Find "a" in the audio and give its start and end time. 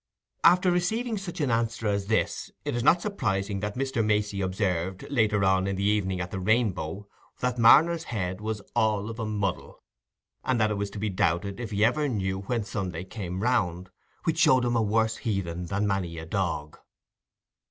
9.19-9.27, 14.75-14.81, 16.17-16.25